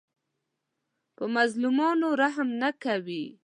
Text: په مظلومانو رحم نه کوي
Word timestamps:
په 1.15 1.23
مظلومانو 1.35 2.07
رحم 2.21 2.47
نه 2.61 2.69
کوي 2.83 3.25